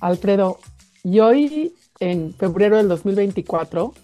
[0.00, 0.58] Alfredo,
[1.04, 3.94] y hoy, en febrero del 2024,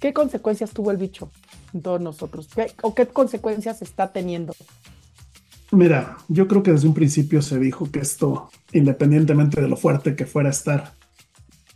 [0.00, 1.30] ¿qué consecuencias tuvo el bicho
[1.72, 2.48] en todos nosotros?
[2.54, 4.54] ¿Qué- ¿O qué consecuencias está teniendo?
[5.70, 10.14] Mira, yo creo que desde un principio se dijo que esto, independientemente de lo fuerte
[10.16, 10.94] que fuera a estar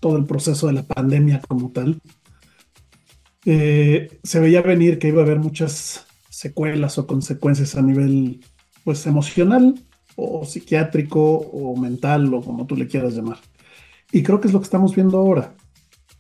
[0.01, 2.01] todo el proceso de la pandemia como tal,
[3.47, 8.45] eh, se veía venir que iba a haber muchas secuelas o consecuencias a nivel,
[8.85, 9.75] pues, emocional
[10.17, 13.39] o psiquiátrico o mental o como tú le quieras llamar.
[14.11, 15.55] Y creo que es lo que estamos viendo ahora.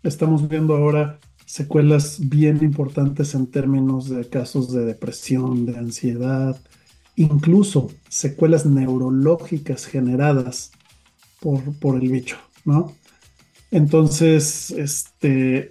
[0.03, 6.61] Estamos viendo ahora secuelas bien importantes en términos de casos de depresión, de ansiedad,
[7.15, 10.73] incluso secuelas neurológicas generadas
[11.41, 12.93] por, por el bicho, ¿no?
[13.71, 15.71] Entonces, este,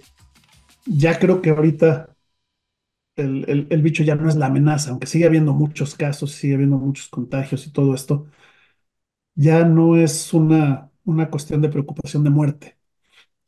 [0.86, 2.15] ya creo que ahorita
[3.16, 6.54] el, el- el bicho ya no es la amenaza, aunque sigue habiendo muchos casos, sigue
[6.54, 8.26] habiendo muchos contagios y todo esto,
[9.34, 12.78] ya no es una, una cuestión de preocupación de muerte.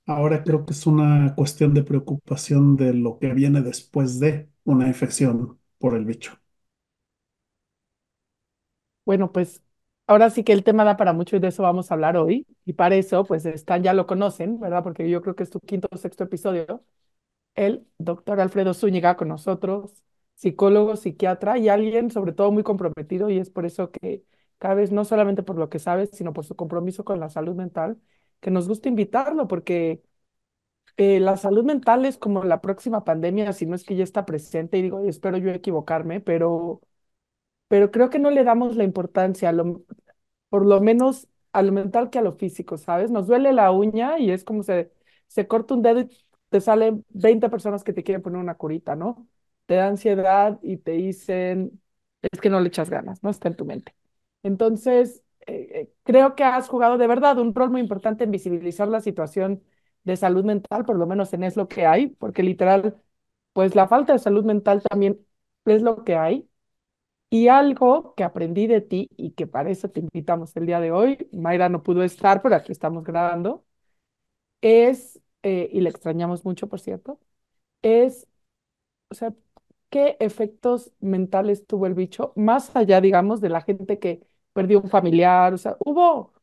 [0.06, 4.88] Ahora creo que es una cuestión de preocupación de lo que viene después de una
[4.88, 6.38] infección por el bicho.
[9.04, 9.62] Bueno, pues
[10.06, 12.46] ahora sí que el tema da para mucho y de eso vamos a hablar hoy.
[12.64, 14.82] Y para eso, pues están, ya lo conocen, ¿verdad?
[14.82, 16.84] Porque yo creo que es tu quinto o sexto episodio.
[17.58, 19.92] El doctor Alfredo Zúñiga con nosotros,
[20.34, 24.24] psicólogo, psiquiatra y alguien sobre todo muy comprometido y es por eso que
[24.58, 27.54] cada vez no solamente por lo que sabes, sino por su compromiso con la salud
[27.56, 27.98] mental,
[28.40, 30.02] que nos gusta invitarlo porque
[30.96, 34.26] eh, la salud mental es como la próxima pandemia, si no es que ya está
[34.26, 36.80] presente y digo, espero yo equivocarme, pero,
[37.68, 39.82] pero creo que no le damos la importancia, lo,
[40.50, 43.10] por lo menos a lo mental que a lo físico, ¿sabes?
[43.10, 44.92] Nos duele la uña y es como se,
[45.28, 46.08] se corta un dedo y
[46.50, 49.28] te salen 20 personas que te quieren poner una curita, ¿no?
[49.66, 51.80] Te da ansiedad y te dicen,
[52.22, 53.94] es que no le echas ganas, no está en tu mente.
[54.42, 58.88] Entonces, eh, eh, creo que has jugado de verdad un rol muy importante en visibilizar
[58.88, 59.62] la situación
[60.04, 62.96] de salud mental, por lo menos en es lo que hay, porque literal,
[63.52, 65.20] pues la falta de salud mental también
[65.66, 66.48] es lo que hay.
[67.30, 70.92] Y algo que aprendí de ti y que para eso te invitamos el día de
[70.92, 73.64] hoy, Mayra no pudo estar, pero aquí estamos grabando,
[74.60, 77.20] es, eh, y le extrañamos mucho, por cierto,
[77.82, 78.28] es,
[79.10, 79.34] o sea,
[79.90, 82.32] ¿qué efectos mentales tuvo el bicho?
[82.36, 86.34] Más allá, digamos, de la gente que perdió un familiar, o sea, hubo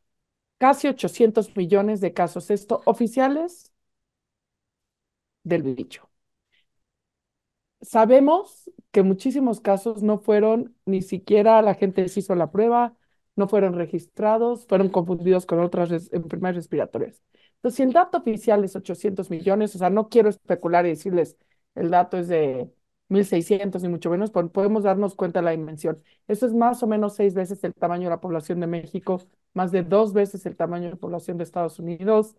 [0.58, 3.72] casi 800 millones de casos, esto, oficiales
[5.44, 6.10] del bicho.
[7.82, 12.96] Sabemos que muchísimos casos no fueron, ni siquiera la gente se hizo la prueba,
[13.36, 17.22] no fueron registrados, fueron confundidos con otras enfermedades respiratorias.
[17.56, 21.36] Entonces, si el dato oficial es 800 millones, o sea, no quiero especular y decirles
[21.74, 22.70] el dato es de
[23.08, 26.02] 1.600 ni mucho menos, pero podemos darnos cuenta de la dimensión.
[26.28, 29.20] Eso es más o menos seis veces el tamaño de la población de México,
[29.54, 32.36] más de dos veces el tamaño de la población de Estados Unidos.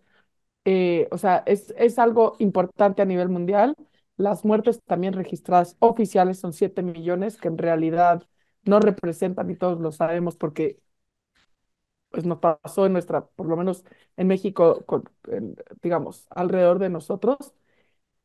[0.64, 3.74] Eh, o sea, es, es algo importante a nivel mundial.
[4.16, 8.24] Las muertes también registradas oficiales son 7 millones, que en realidad
[8.64, 10.78] no representan, y todos lo sabemos porque
[12.10, 13.84] pues, nos pasó en nuestra, por lo menos
[14.16, 14.84] en México,
[15.82, 17.54] digamos, alrededor de nosotros.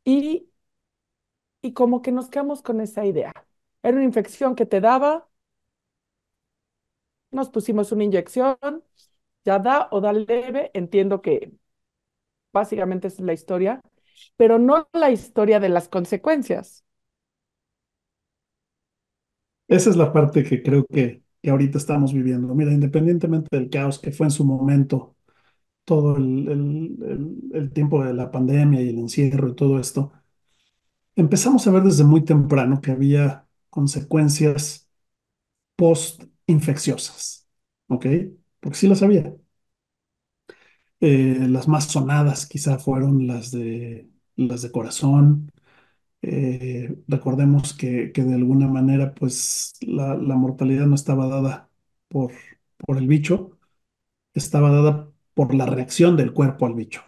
[0.06, 0.50] Y,
[1.62, 3.34] y como que nos quedamos con esa idea.
[3.84, 5.28] Era una infección que te daba,
[7.32, 8.58] nos pusimos una inyección,
[9.46, 11.54] ya da o da leve, entiendo que
[12.54, 13.82] básicamente es la historia,
[14.38, 16.86] pero no la historia de las consecuencias.
[19.68, 22.56] Esa es la parte que creo que, que ahorita estamos viviendo.
[22.56, 25.18] Mira, independientemente del caos que fue en su momento,
[25.86, 30.14] todo el, el- el- tiempo de la pandemia y el encierro y todo esto,
[31.16, 34.88] empezamos a ver desde muy temprano que había consecuencias
[35.78, 37.48] post-infecciosas,
[37.90, 38.08] ¿ok?
[38.62, 39.36] Porque sí las había.
[41.00, 45.52] Eh, las más sonadas quizá fueron las de, las de corazón.
[46.24, 51.72] Eh, recordemos que, que de alguna manera, pues la, la mortalidad no estaba dada
[52.10, 52.34] por,
[52.78, 53.60] por el bicho,
[54.34, 57.04] estaba dada por la reacción del cuerpo al bicho.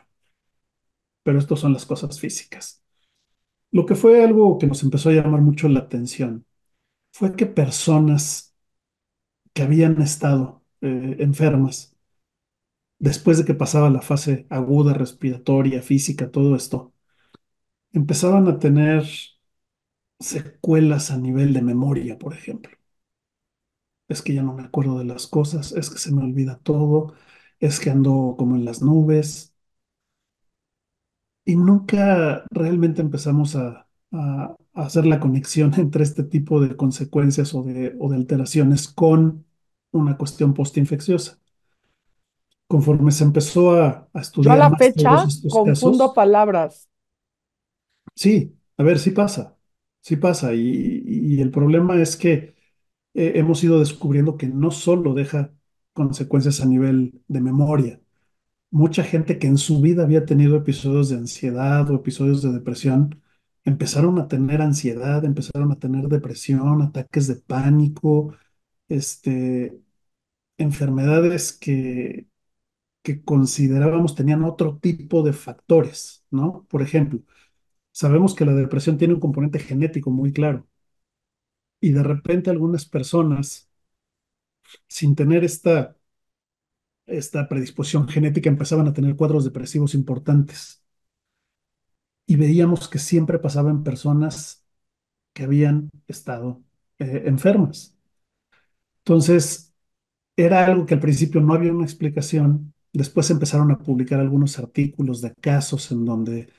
[1.23, 2.83] Pero estas son las cosas físicas.
[3.71, 6.45] Lo que fue algo que nos empezó a llamar mucho la atención
[7.13, 8.55] fue que personas
[9.53, 11.95] que habían estado eh, enfermas
[12.99, 16.93] después de que pasaba la fase aguda, respiratoria, física, todo esto,
[17.97, 19.05] empezaban a tener
[20.19, 22.71] secuelas a nivel de memoria, por ejemplo.
[24.07, 27.13] Es que ya no me acuerdo de las cosas, es que se me olvida todo,
[27.59, 29.55] es que ando como en las nubes
[31.45, 37.53] y nunca realmente empezamos a, a- a hacer la conexión entre este tipo de consecuencias
[37.53, 39.45] o de, o de alteraciones con
[39.91, 41.39] una cuestión postinfecciosa.
[42.67, 46.89] conforme se empezó a, a Yo a estudiar la fecha confundo casos, palabras.
[48.15, 49.57] Sí, a ver, sí pasa,
[50.01, 50.53] sí pasa.
[50.53, 52.55] Y, el problema es que
[53.13, 55.53] eh, hemos ido descubriendo que no solo deja
[55.93, 58.01] consecuencias a nivel de memoria,
[58.71, 63.21] mucha gente que en su vida había tenido episodios de ansiedad o episodios de depresión,
[63.65, 68.35] empezaron a tener ansiedad, empezaron a tener depresión, ataques de pánico,
[68.89, 69.79] este,
[70.57, 72.27] enfermedades que,
[73.03, 76.65] que considerábamos tenían otro tipo de factores, ¿no?
[76.69, 77.21] Por ejemplo,
[77.95, 80.67] sabemos que la depresión tiene un componente genético muy claro
[81.79, 83.69] y de repente algunas personas,
[84.87, 85.95] sin tener esta,
[87.07, 90.83] esta predisposición genética, empezaban a tener cuadros depresivos importantes
[92.25, 94.65] y veíamos que siempre pasaba en personas
[95.33, 96.63] que habían estado
[96.99, 97.95] eh, enfermas.
[98.99, 99.73] Entonces,
[100.37, 102.73] era algo que al principio no había una explicación.
[102.93, 106.49] Después empezaron a publicar algunos artículos de casos en donde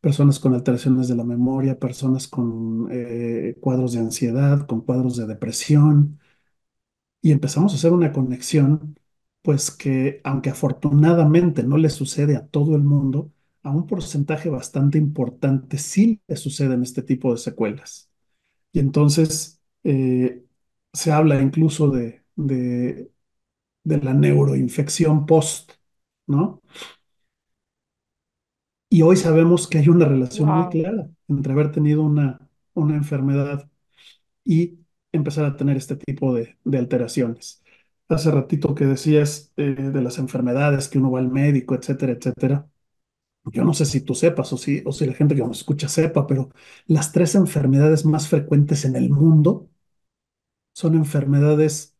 [0.00, 5.26] personas con alteraciones de la memoria, personas con eh, cuadros de ansiedad, con cuadros de
[5.26, 6.18] depresión,
[7.22, 8.98] y empezamos a hacer una conexión,
[9.42, 13.32] pues que aunque afortunadamente no le sucede a todo el mundo,
[13.62, 18.10] a un porcentaje bastante importante sí le suceden este tipo de secuelas.
[18.72, 20.44] Y entonces eh,
[20.92, 23.12] se habla incluso de, de,
[23.84, 25.72] de la neuroinfección post,
[26.26, 26.62] ¿no?
[28.90, 32.40] Y hoy sabemos que hay una relación muy clara entre haber tenido una,
[32.74, 33.70] una enfermedad
[34.44, 34.80] y
[35.12, 37.62] empezar a tener este tipo de, de alteraciones.
[38.08, 42.68] Hace ratito que decías eh, de las enfermedades, que uno va al médico, etcétera, etcétera.
[43.46, 45.88] Yo no sé si tú sepas o si, o si la gente que nos escucha
[45.88, 46.50] sepa, pero
[46.86, 49.70] las tres enfermedades más frecuentes en el mundo
[50.72, 51.96] son enfermedades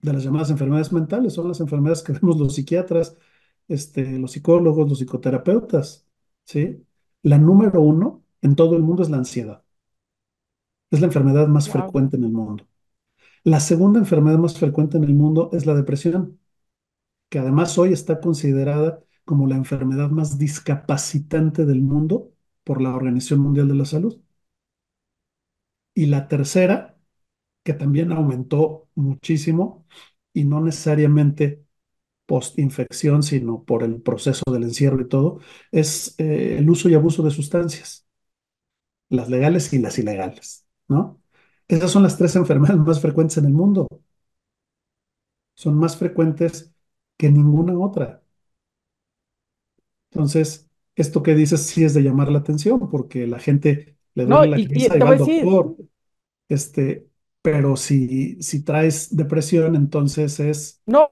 [0.00, 3.16] de las llamadas enfermedades mentales, son las enfermedades que vemos los psiquiatras,
[3.68, 6.06] este, los psicólogos, los psicoterapeutas,
[6.44, 6.84] ¿sí?
[7.22, 9.64] La número uno en todo el mundo es la ansiedad.
[10.90, 11.82] Es la enfermedad más wow.
[11.82, 12.66] frecuente en el mundo.
[13.44, 16.40] La segunda enfermedad más frecuente en el mundo es la depresión,
[17.28, 22.32] que además hoy está considerada como la enfermedad más discapacitante del mundo
[22.64, 24.20] por la Organización Mundial de la Salud.
[25.94, 26.98] Y la tercera,
[27.64, 29.86] que también aumentó muchísimo
[30.32, 31.63] y no necesariamente
[32.26, 35.40] post-infección, sino por el proceso del encierro y todo,
[35.72, 38.06] es eh, el uso y abuso de sustancias,
[39.08, 41.20] las legales y las ilegales, ¿no?
[41.68, 43.88] Esas son las tres enfermedades más frecuentes en el mundo.
[45.56, 46.72] Son más frecuentes
[47.16, 48.22] que ninguna otra.
[50.10, 54.44] Entonces, esto que dices sí es de llamar la atención, porque la gente le No,
[54.44, 55.76] duele la y, y cabeza y te va al doctor,
[56.48, 57.08] este,
[57.42, 61.08] pero si, si traes depresión, entonces es, no,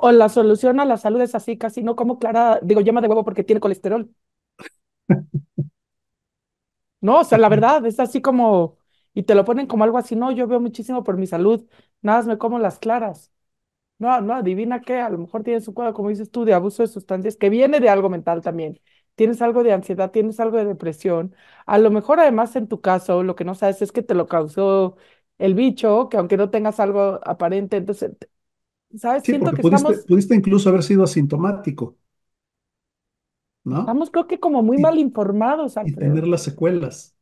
[0.00, 3.08] o la solución a la salud es así, casi no como Clara, digo, yema de
[3.08, 4.10] huevo porque tiene colesterol.
[7.00, 8.78] No, o sea, la verdad, es así como,
[9.12, 11.66] y te lo ponen como algo así, no, yo veo muchísimo por mi salud,
[12.00, 13.32] nada más me como las claras.
[13.98, 16.82] No, no, adivina qué, a lo mejor tienes un cuadro, como dices tú, de abuso
[16.82, 18.80] de sustancias, que viene de algo mental también.
[19.16, 21.34] Tienes algo de ansiedad, tienes algo de depresión.
[21.66, 24.26] A lo mejor además en tu caso, lo que no sabes es que te lo
[24.28, 24.96] causó
[25.38, 28.12] el bicho, que aunque no tengas algo aparente, entonces,
[28.98, 29.24] ¿sabes?
[29.24, 31.98] sí, Siento porque que pudiste, estamos, pudiste incluso haber sido asintomático,
[33.64, 33.94] ¿no?
[33.94, 37.16] estamos creo que como muy Y, mal informados, y tener las secuelas.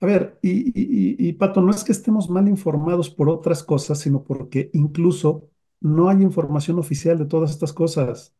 [0.00, 3.62] A ver, y, y, y, y, Pato, no es que estemos mal informados por otras
[3.64, 8.34] cosas, sino porque incluso no hay información oficial de todas estas cosas.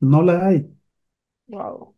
[0.00, 0.70] No la hay.
[1.48, 1.94] Wow.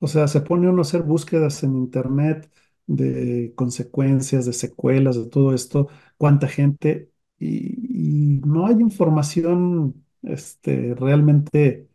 [0.00, 2.50] O sea, se pone uno a hacer búsquedas en internet
[2.86, 7.11] de consecuencias, de secuelas, de todo esto, cuánta gente,
[7.44, 11.88] y, y no hay información este, realmente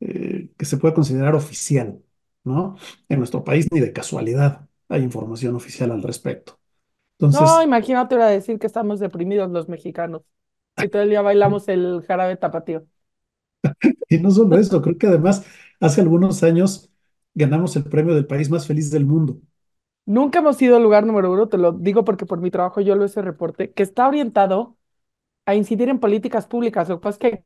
[0.00, 2.02] eh, que se pueda considerar oficial,
[2.44, 2.76] ¿no?
[3.08, 6.60] En nuestro país ni de casualidad hay información oficial al respecto.
[7.30, 10.22] No, imagínate ahora decir que estamos deprimidos los mexicanos
[10.78, 12.86] y todo el día bailamos el jarabe tapatío.
[14.08, 15.44] y no solo eso, creo que además
[15.80, 16.90] hace algunos años
[17.34, 19.40] ganamos el premio del país más feliz del mundo.
[20.06, 22.94] Nunca hemos sido el lugar número uno, te lo digo porque por mi trabajo yo
[22.96, 24.77] lo ese reporte, que está orientado
[25.48, 26.88] a incidir en políticas públicas.
[26.88, 27.44] Lo que pasa es que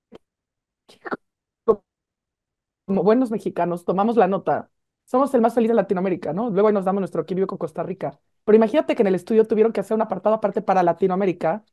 [2.84, 4.70] como buenos mexicanos tomamos la nota.
[5.04, 6.50] Somos el más feliz de Latinoamérica, ¿no?
[6.50, 8.18] Luego ahí nos damos nuestro equilibrio con Costa Rica.
[8.44, 11.64] Pero imagínate que en el estudio tuvieron que hacer un apartado aparte para Latinoamérica,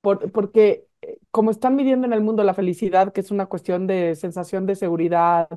[0.00, 3.86] por- porque eh, como están midiendo en el mundo la felicidad, que es una cuestión
[3.86, 5.48] de sensación de seguridad,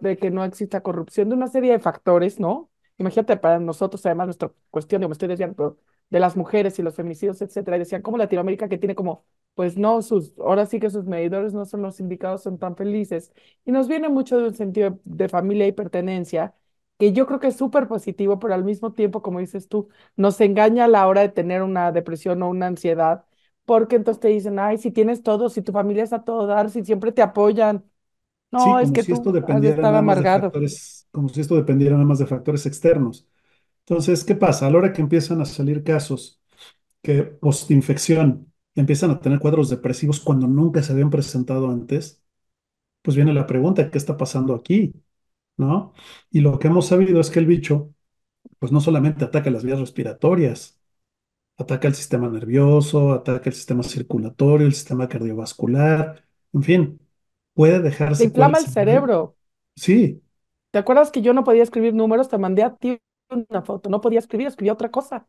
[0.00, 2.70] de que no exista corrupción, de una serie de factores, ¿no?
[2.98, 5.78] Imagínate para nosotros, además, nuestra cuestión, digo, me estoy desviando, pero
[6.10, 9.76] de las mujeres y los feminicidios, etcétera, y decían como Latinoamérica que tiene como, pues
[9.76, 13.32] no, sus, ahora sí que sus medidores no son los indicados, son tan felices.
[13.64, 16.54] Y nos viene mucho de un sentido de familia y pertenencia,
[16.98, 20.40] que yo creo que es súper positivo, pero al mismo tiempo, como dices tú, nos
[20.40, 23.24] engaña a la hora de tener una depresión o una ansiedad,
[23.64, 26.70] porque entonces te dicen, ay, si tienes todo, si tu familia está a todo dar,
[26.70, 27.84] si siempre te apoyan.
[28.56, 30.58] Sí, No, es como que si esto tú has de dependiera nada más de amargado.
[30.66, 33.28] factores, como si esto dependiera nada más de factores externos.
[33.88, 34.66] Entonces, ¿qué pasa?
[34.66, 36.40] A la hora que empiezan a salir casos
[37.02, 42.22] que postinfección empiezan a tener cuadros depresivos cuando nunca se habían presentado antes,
[43.02, 44.94] pues viene la pregunta, ¿qué está pasando aquí?
[45.58, 45.94] ¿No?
[46.30, 47.94] Y lo que hemos sabido es que el bicho,
[48.58, 50.80] pues no solamente ataca las vías respiratorias,
[51.58, 57.00] ataca el sistema nervioso, ataca el sistema circulatorio, el sistema cardiovascular, en fin,
[57.54, 59.36] puede dejar Te inflama el cerebro.
[59.76, 60.22] Sí,
[60.72, 62.28] ¿Te acuerdas que yo no podía escribir números?
[62.28, 62.98] Te mandé a ti
[63.30, 63.88] una foto.
[63.90, 65.28] No podía escribir, escribía otra cosa.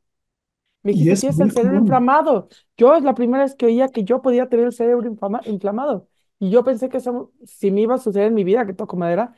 [0.83, 1.79] Me dijiste, es tienes el cerebro común.
[1.79, 2.49] inflamado.
[2.77, 6.09] Yo es la primera vez que oía que yo podía tener el cerebro inflama- inflamado.
[6.39, 8.97] Y yo pensé que eso, si me iba a suceder en mi vida, que toco
[8.97, 9.33] madera,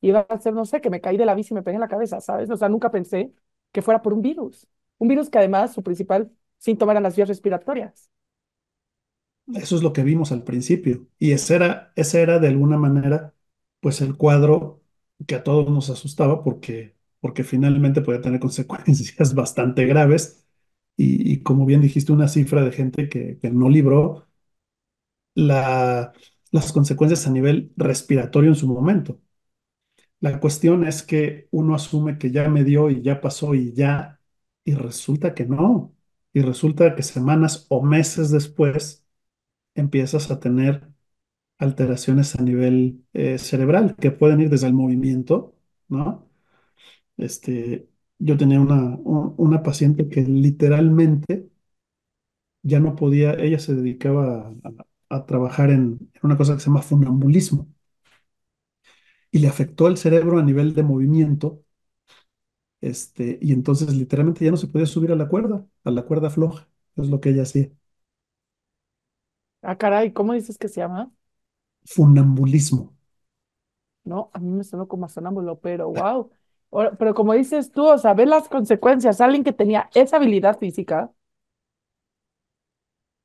[0.00, 1.80] iba a ser, no sé, que me caí de la bici y me pegué en
[1.80, 2.50] la cabeza, ¿sabes?
[2.50, 3.32] O sea, nunca pensé
[3.72, 4.66] que fuera por un virus.
[4.98, 8.10] Un virus que además su principal síntoma eran las vías respiratorias.
[9.54, 11.06] Eso es lo que vimos al principio.
[11.18, 13.34] Y ese era, ese era de alguna manera,
[13.80, 14.81] pues el cuadro
[15.26, 20.46] que a todos nos asustaba porque, porque finalmente podía tener consecuencias bastante graves.
[20.96, 24.28] Y, como bien dijiste, una cifra de gente que, que no libró
[25.34, 26.12] la,
[26.50, 29.20] las consecuencias a nivel respiratorio en su momento.
[30.20, 34.20] La cuestión es que uno asume que ya me dio y ya pasó y ya,
[34.64, 35.94] y resulta que no.
[36.32, 39.06] Y resulta que semanas o meses después
[39.74, 40.91] empiezas a tener
[41.62, 45.54] alteraciones a nivel eh, cerebral que pueden ir desde el movimiento,
[45.88, 46.28] ¿no?
[47.18, 47.88] Este,
[48.18, 51.50] yo tenía una, una paciente que literalmente
[52.62, 54.54] ya no podía, ella se dedicaba
[55.10, 57.68] a, trabajar en, en una cosa que se llama funambulismo
[59.32, 61.64] y le afectó el cerebro a nivel de movimiento,
[62.80, 66.30] este, y entonces literalmente ya no se podía subir a la cuerda, a la cuerda
[66.30, 67.70] floja, es lo que ella hacía,
[69.62, 71.12] Ah, caray, ¿cómo dices que se llama?
[71.86, 72.94] Funambulismo.
[74.04, 76.30] No, a mí me sonó como a sonámbulo, pero wow.
[76.98, 79.20] Pero como dices tú, o sea, ver las consecuencias.
[79.20, 81.12] Alguien que tenía esa habilidad física.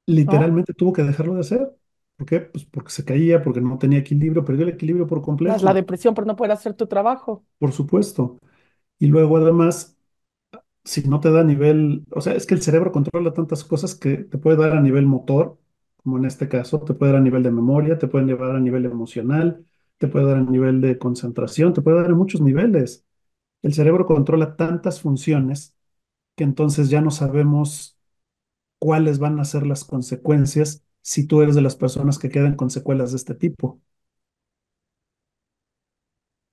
[0.08, 1.76] Literalmente tuvo que dejarlo de hacer.
[2.16, 2.40] ¿Por qué?
[2.42, 5.74] Pues porque se caía, porque no tenía equilibrio, perdió el equilibrio por Más la completo,
[5.74, 7.44] depresión por no poder hacer tu trabajo.
[7.60, 8.40] por supuesto.
[9.00, 9.98] Y luego además,
[10.86, 13.96] si no te da a nivel, o sea, es que el cerebro controla tantas cosas
[13.96, 15.60] que te puede dar a nivel motor,
[16.08, 18.60] como en este caso, te puede dar a nivel de memoria, te pueden llevar a
[18.62, 19.66] nivel emocional,
[19.98, 23.06] te puede dar a nivel de concentración, te puede dar en muchos niveles.
[23.64, 25.76] El cerebro controla tantas funciones
[26.36, 28.00] que entonces ya no sabemos
[28.80, 32.70] cuáles van a ser las consecuencias si tú eres de las personas que quedan con
[32.72, 33.82] secuelas de este tipo.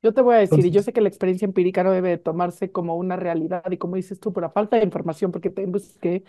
[0.03, 2.19] Yo te voy a decir, y yo sé que la experiencia empírica no debe de
[2.19, 5.65] tomarse como una realidad, y como dices tú, por la falta de información, porque te
[5.67, 6.25] busqué,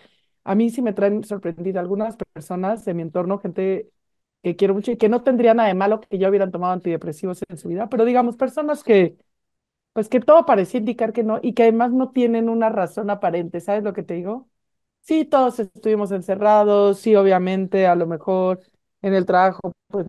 [0.46, 3.90] a mí sí me traen sorprendida algunas personas de mi entorno, gente
[4.42, 7.40] que quiero mucho y que no tendría nada de malo que ya hubieran tomado antidepresivos
[7.48, 9.16] en su vida, pero digamos, personas que,
[9.92, 13.60] pues que todo parecía indicar que no, y que además no tienen una razón aparente,
[13.60, 14.48] ¿sabes lo que te digo?
[15.02, 18.60] Sí, todos estuvimos encerrados, sí, obviamente, a lo mejor
[19.02, 20.06] en el trabajo, pues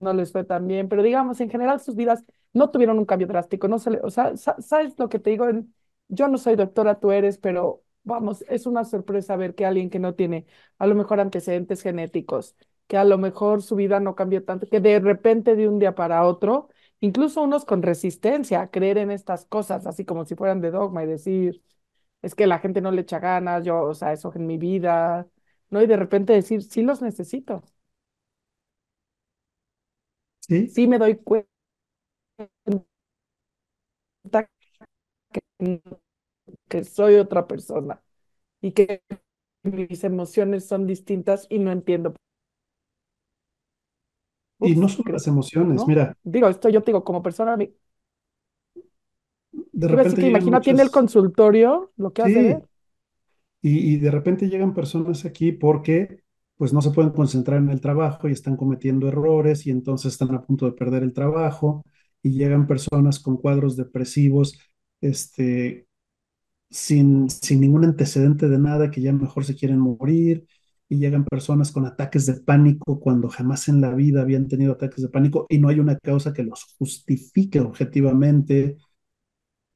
[0.00, 3.26] no les fue tan bien, pero digamos, en general sus vidas no tuvieron un cambio
[3.28, 5.46] drástico, no se le, o sea, sa- ¿sabes lo que te digo?
[6.08, 9.98] Yo no soy doctora, tú eres, pero vamos, es una sorpresa ver que alguien que
[9.98, 10.46] no tiene
[10.78, 14.80] a lo mejor antecedentes genéticos, que a lo mejor su vida no cambió tanto, que
[14.80, 16.68] de repente de un día para otro,
[17.00, 21.04] incluso unos con resistencia a creer en estas cosas, así como si fueran de dogma
[21.04, 21.62] y decir,
[22.22, 25.28] es que la gente no le echa ganas, yo, o sea, eso en mi vida,
[25.70, 25.82] ¿no?
[25.82, 27.64] Y de repente decir, sí los necesito,
[30.40, 31.46] sí, sí me doy cuenta
[35.58, 35.80] que,
[36.70, 38.02] que soy otra persona
[38.62, 39.02] y que
[39.64, 42.14] mis emociones son distintas y no entiendo.
[44.62, 45.86] y no creo, las emociones, ¿no?
[45.86, 47.56] mira, Digo, esto yo te digo, como persona,
[49.72, 50.26] de repente
[50.60, 52.62] que tiene el consultorio, lo que ver.
[52.62, 52.68] sí,
[53.62, 56.22] y, y de repente llegan personas aquí porque
[56.56, 60.34] pues no se pueden concentrar en el trabajo y están cometiendo errores y entonces están
[60.34, 61.82] a punto de perder el trabajo
[62.22, 64.58] y llegan personas con cuadros depresivos,
[65.00, 65.88] este,
[66.70, 70.46] sin, sin ningún antecedente de nada, que ya mejor se quieren morir,
[70.90, 75.02] y llegan personas con ataques de pánico cuando jamás en la vida habían tenido ataques
[75.02, 78.76] de pánico y no hay una causa que los justifique objetivamente.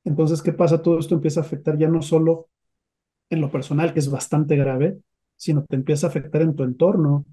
[0.03, 0.83] Entonces, ¿qué pasa?
[0.83, 2.49] Todo esto empieza a afectar ya no solo
[3.31, 4.99] en lo personal, que es bastante grave,
[5.37, 7.27] sino te empieza a afectar en tu entorno,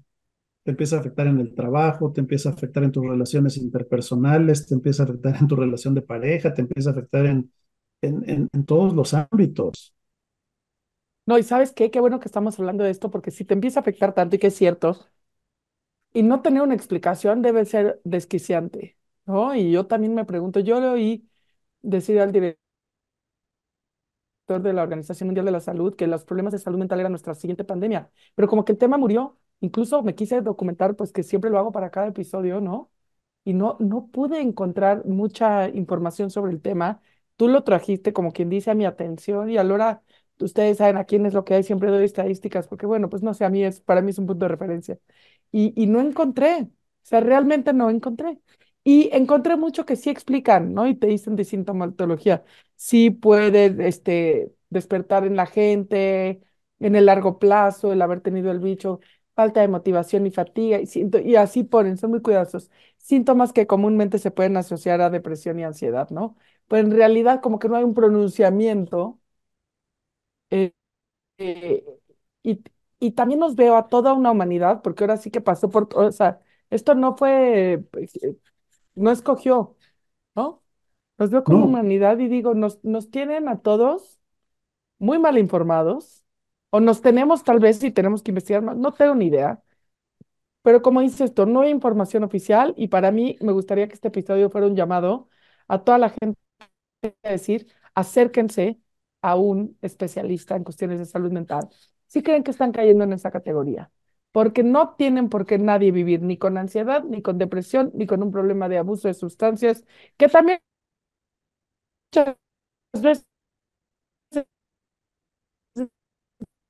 [0.64, 4.66] te empieza a afectar en el trabajo, te empieza a afectar en tus relaciones interpersonales,
[4.66, 7.50] te empieza a afectar en tu relación de pareja, te empieza a afectar en,
[8.02, 9.94] en, en, todos los ámbitos.
[11.26, 11.90] No, y ¿sabes qué?
[11.90, 14.38] Qué bueno que estamos hablando de esto, porque si te empieza a afectar tanto y
[14.40, 14.98] que es cierto,
[16.12, 19.54] y no tener una explicación debe ser desquiciante, ¿no?
[19.54, 21.28] Y yo también me pregunto, yo le oí
[21.82, 22.58] decir al director
[24.46, 27.34] de la Organización Mundial de la Salud que los problemas de salud mental eran nuestra
[27.34, 31.50] siguiente pandemia, pero como que el tema murió, incluso me quise documentar, pues que siempre
[31.50, 32.90] lo hago para cada episodio, ¿no?
[33.44, 37.00] Y no, no pude encontrar mucha información sobre el tema.
[37.42, 40.02] Tú lo trajiste, como quien dice, a mi atención y a la
[40.40, 43.34] ustedes saben a quién es lo que hay, siempre doy estadísticas, porque bueno, pues no
[43.34, 44.98] sé, a mí es, para mí es un punto de referencia.
[45.50, 46.68] Y, y no encontré, o
[47.02, 48.38] sea, realmente no encontré.
[48.84, 50.86] Y encontré mucho que sí explican, ¿no?
[50.88, 52.44] Y te dicen de sintomatología.
[52.76, 56.40] Sí puede este, despertar en la gente,
[56.80, 59.00] en el largo plazo, el haber tenido el bicho,
[59.34, 62.70] falta de motivación y fatiga, y, siento, y así ponen, son muy cuidadosos.
[62.98, 66.36] Síntomas que comúnmente se pueden asociar a depresión y ansiedad, ¿no?
[66.68, 69.18] Pues en realidad como que no hay un pronunciamiento.
[70.50, 70.72] eh,
[71.38, 71.84] eh,
[72.42, 72.62] y,
[73.00, 76.12] y también nos veo a toda una humanidad, porque ahora sí que pasó por, o
[76.12, 78.36] sea, esto no fue, pues, eh,
[78.94, 79.76] no escogió,
[80.36, 80.62] ¿no?
[81.18, 84.20] Nos veo como No, humanidad y digo, nos, nos tienen a todos
[84.98, 86.21] muy mal informados,
[86.72, 89.62] o nos tenemos tal vez y tenemos que investigar más, no tengo ni idea,
[90.62, 94.08] pero como dice esto, no hay información oficial y para mí me gustaría que este
[94.08, 95.28] episodio fuera un llamado
[95.68, 96.38] a toda la gente
[97.24, 98.80] a decir, acérquense
[99.22, 101.68] a un especialista en cuestiones de salud mental.
[102.06, 103.90] Si creen que están cayendo en esa categoría,
[104.32, 108.22] porque no tienen por qué nadie vivir ni con ansiedad, ni con depresión, ni con
[108.22, 109.84] un problema de abuso de sustancias,
[110.18, 110.60] que también
[112.14, 112.36] muchas
[113.02, 113.26] veces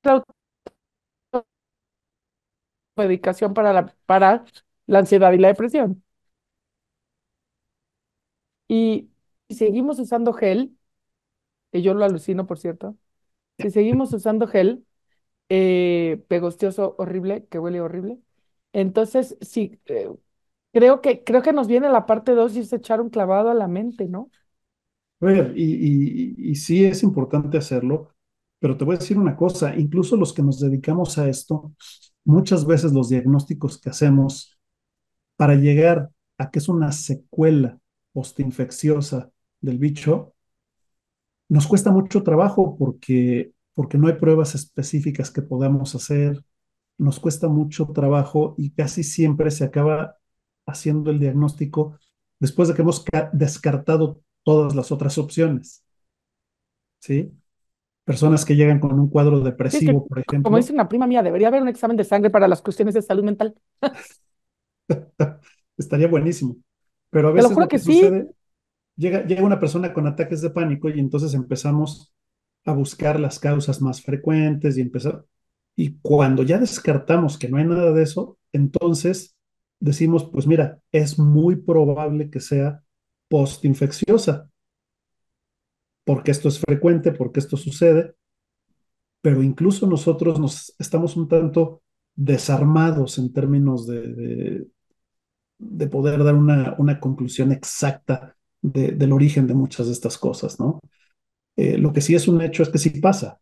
[0.03, 0.23] la
[2.95, 4.45] medicación para la, para
[4.87, 6.03] la ansiedad y la depresión.
[8.67, 9.09] Y
[9.49, 10.77] si seguimos usando gel,
[11.71, 12.97] que yo lo alucino, por cierto,
[13.59, 14.85] si seguimos usando gel,
[15.49, 18.19] eh, pegostioso horrible, que huele horrible,
[18.73, 20.09] entonces sí, eh,
[20.73, 23.55] creo que, creo que nos viene la parte 2 y es echar un clavado a
[23.55, 24.31] la mente, ¿no?
[25.21, 28.12] a ver, y, y, y sí es importante hacerlo,
[28.63, 31.73] pero te voy a decir una cosa, incluso los que nos dedicamos a esto,
[32.23, 34.57] muchas veces los diagnósticos que hacemos
[35.35, 37.77] para llegar a que es una secuela
[38.13, 40.33] postinfecciosa del bicho,
[41.49, 46.41] nos cuesta mucho trabajo porque, porque no hay pruebas específicas que podamos hacer,
[46.97, 50.15] nos cuesta mucho trabajo y casi siempre se acaba
[50.65, 51.99] haciendo el diagnóstico
[52.39, 55.83] después de que hemos descartado todas las otras opciones,
[56.99, 57.33] ¿sí?
[58.05, 60.89] Personas que llegan con un cuadro Sí, es que, depresivo, por como ejemplo, dice una
[60.89, 63.55] prima mía, debería haber un examen de sangre para las cuestiones de salud mental.
[65.77, 66.57] estaría buenísimo.
[67.09, 67.93] Pero a lo veces juro lo que que sí.
[68.01, 68.29] sucede
[68.95, 72.13] Llega, llega una persona con ataques de pánico y entonces empezamos
[72.65, 75.25] a buscar las causas más frecuentes y empezar.
[75.75, 79.35] Y cuando ya descartamos que no hay nada de eso, entonces
[79.79, 82.83] decimos, pues mira, es muy probable que sea
[83.27, 84.49] postinfecciosa,
[86.05, 88.15] porque esto es frecuente, porque esto sucede,
[89.21, 91.81] pero incluso nosotros nos estamos un tanto
[92.15, 94.67] desarmados en términos de, de,
[95.59, 100.59] de poder dar una, una conclusión exacta de, del origen de muchas de estas cosas,
[100.59, 100.79] ¿no?
[101.57, 103.39] Eh, lo que sí es un hecho es que sí pasa.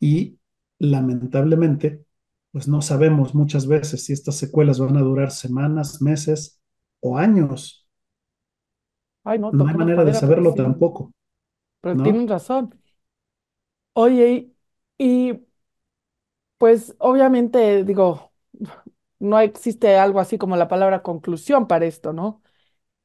[0.00, 0.38] Y
[0.78, 2.04] lamentablemente,
[2.52, 6.60] pues no sabemos muchas veces si estas secuelas van a durar semanas, meses
[7.00, 7.85] o años.
[9.26, 11.12] Ay, no, No hay manera de pero saberlo sí, tampoco,
[11.80, 12.00] pero ¿no?
[12.00, 12.74] tienen razón.
[13.94, 14.54] Oye,
[14.98, 15.46] y, y,
[16.58, 18.32] pues obviamente digo,
[19.18, 22.42] no existe algo así como la palabra conclusión para esto, ¿no?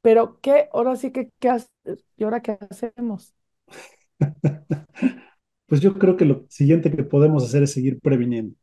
[0.01, 0.69] Pero ¿qué?
[0.73, 1.69] Ahora sí que, ¿qué hace-
[2.17, 3.35] ¿Y ahora qué hacemos?
[5.67, 8.55] Pues yo creo que lo siguiente que podemos hacer es seguir previniendo.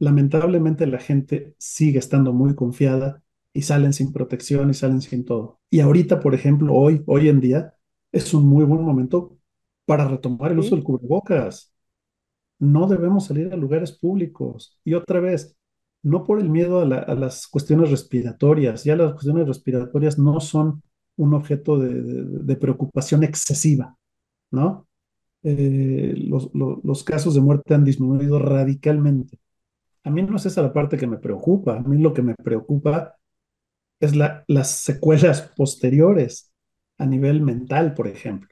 [0.00, 3.22] Lamentablemente la gente sigue estando muy confiada
[3.54, 5.59] y salen sin protección y salen sin todo.
[5.70, 7.74] Y ahorita, por ejemplo, hoy, hoy en día,
[8.12, 9.38] es un muy buen momento
[9.86, 11.72] para retomar el uso del cubrebocas.
[12.58, 14.78] No debemos salir a lugares públicos.
[14.84, 15.56] Y otra vez,
[16.02, 18.84] no por el miedo a, la- a las cuestiones respiratorias.
[18.84, 20.82] Ya las cuestiones respiratorias no son
[21.16, 23.96] un objeto de, de- de preocupación excesiva,
[24.50, 24.88] ¿no?
[25.44, 29.38] Eh, los, los- los casos de muerte han disminuido radicalmente.
[30.04, 31.76] A mí no es esa la parte que me preocupa.
[31.78, 33.16] A mí lo que me preocupa
[34.00, 36.52] es la, las secuelas posteriores
[36.98, 38.48] a nivel mental, por ejemplo.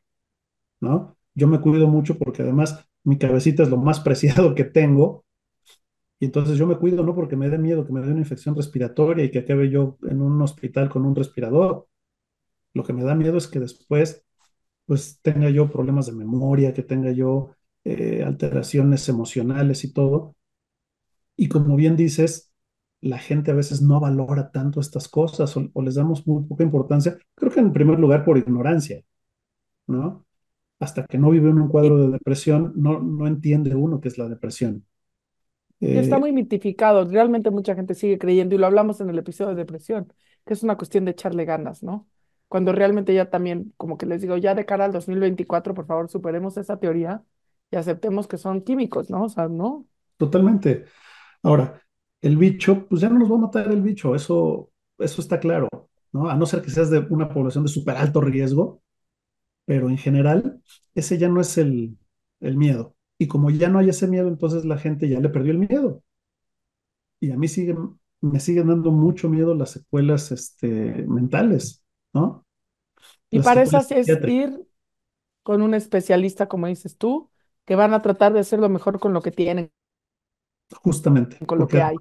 [0.80, 1.16] ¿no?
[1.34, 5.24] Yo me cuido mucho porque además mi cabecita es lo más preciado que tengo
[6.20, 8.56] y entonces yo me cuido no porque me dé miedo que me dé una infección
[8.56, 11.88] respiratoria y que acabe yo en un hospital con un respirador.
[12.74, 14.24] Lo que me da miedo es que después
[14.86, 17.52] pues tenga yo problemas de memoria, que tenga yo
[17.84, 20.36] eh, alteraciones emocionales y todo.
[21.36, 22.47] Y como bien dices,
[23.00, 26.64] la gente a veces no valora tanto estas cosas o, o les damos muy poca
[26.64, 27.18] importancia.
[27.34, 29.02] Creo que en primer lugar por ignorancia,
[29.86, 30.26] ¿no?
[30.80, 34.18] Hasta que no vive en un cuadro de depresión, no, no entiende uno qué es
[34.18, 34.86] la depresión.
[35.92, 37.04] está Eh, muy mitificado.
[37.04, 40.12] Realmente mucha gente sigue creyendo, y lo hablamos en el episodio de depresión,
[40.44, 42.08] que es una cuestión de echarle ganas, ¿no?
[42.48, 46.08] Cuando realmente ya también, como que les digo, ya de cara al 2024, por favor,
[46.08, 47.24] superemos esa teoría
[47.70, 49.24] y aceptemos que son químicos, ¿no?
[49.24, 49.86] O sea, ¿no?
[50.16, 50.86] totalmente.
[51.42, 51.82] Ahora,
[52.22, 55.68] el bicho, pues ya no nos va a matar el bicho, eso, eso está claro,
[56.12, 56.28] ¿no?
[56.30, 58.82] A no ser que seas de una población de súper alto riesgo,
[59.66, 60.62] pero en general
[60.94, 61.98] ese ya no es el,
[62.40, 62.96] el miedo.
[63.18, 66.02] Y como ya no hay ese miedo, entonces la gente ya le perdió el miedo.
[67.20, 67.74] Y a mí sigue,
[68.20, 70.68] me siguen dando mucho miedo las secuelas este,
[71.08, 72.46] mentales, ¿no?
[73.30, 74.66] Y Las para esas es ir
[75.42, 77.30] con un especialista, como dices tú,
[77.66, 79.72] que van a tratar de hacer lo mejor con lo que tienen,
[80.82, 81.96] justamente, con lo que hay.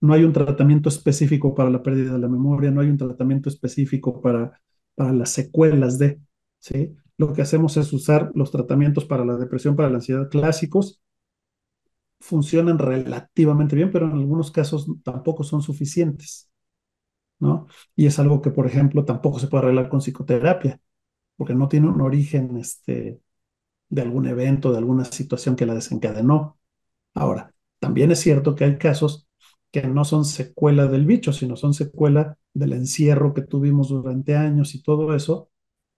[0.00, 3.48] no hay un tratamiento específico para la pérdida de la memoria, no hay un tratamiento
[3.48, 4.60] específico para,
[4.94, 6.20] para las secuelas de,
[6.58, 6.94] ¿sí?
[7.18, 11.00] Lo que hacemos es usar los tratamientos para la depresión, para la ansiedad clásicos,
[12.20, 16.50] funcionan relativamente bien, pero en algunos casos tampoco son suficientes,
[17.40, 17.68] ¿no?
[17.96, 20.80] Y es algo que, por ejemplo, tampoco se puede arreglar con psicoterapia,
[21.36, 23.20] porque no tiene un origen este,
[23.90, 26.58] de algún evento, de alguna situación que la desencadenó.
[27.14, 29.28] Ahora, también es cierto que hay casos
[29.70, 34.74] que no son secuela del bicho, sino son secuela del encierro que tuvimos durante años
[34.74, 35.50] y todo eso,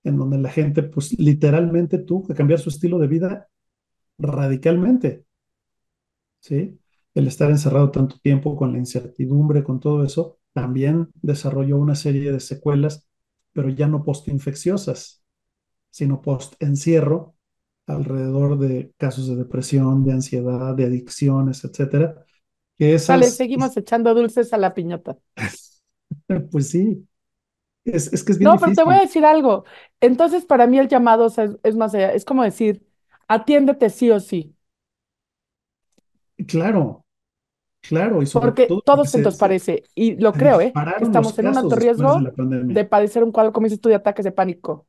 [0.05, 3.49] en donde la gente, pues literalmente tuvo que cambiar su estilo de vida
[4.19, 5.25] radicalmente.
[6.41, 6.79] ¿sí?
[7.15, 12.33] El estar encerrado tanto tiempo con la incertidumbre, con todo eso, también desarrolló una serie
[12.33, 13.07] de secuelas,
[13.53, 15.23] pero ya no postinfecciosas,
[15.91, 17.35] sino post-encierro,
[17.89, 22.25] alrededor de casos de depresión, de ansiedad, de adicciones, etcétera,
[22.79, 25.17] que Vale, esas, seguimos echando dulces a la piñata.
[26.51, 27.07] pues sí,
[27.85, 29.65] es, es que es bien No, pero te voy a decir algo.
[30.01, 32.87] Entonces, para mí el llamado, o sea, es, es más allá, es como decir,
[33.29, 34.57] atiéndete sí o sí,
[36.47, 37.05] Claro,
[37.81, 40.73] claro, y sobre porque todo todos se, se, parece, y lo creo, ¿eh?
[41.01, 44.25] Estamos en un alto de riesgo de padecer un cuadro, como dices tú, de ataques
[44.25, 44.87] de pánico.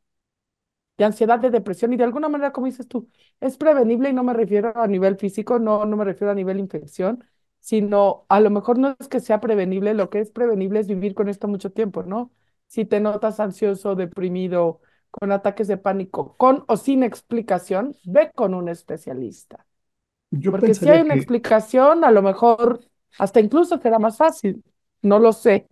[0.99, 3.09] De ansiedad, de depresión y de alguna manera, como dices tú,
[3.41, 6.59] es prevenible y no me refiero a nivel físico, no, no me refiero a nivel
[6.59, 7.25] infección,
[7.62, 11.15] sino a lo mejor no es que sea prevenible, lo que es prevenible es vivir
[11.15, 12.31] con esto mucho tiempo, ¿no?
[12.67, 14.81] Si te notas ansioso, deprimido,
[15.12, 19.65] con ataques de pánico, con o sin explicación, ve con un especialista,
[20.31, 22.81] Yo porque si hay una que, explicación, a lo mejor
[23.17, 24.63] hasta incluso será más fácil,
[25.01, 25.67] no lo sé.